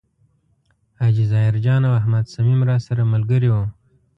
[0.99, 3.55] حاجي ظاهر جان او احمد صمیم راسره ملګري و.